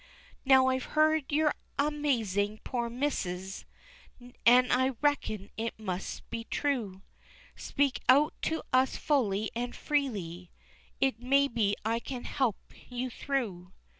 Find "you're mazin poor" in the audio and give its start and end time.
1.31-2.89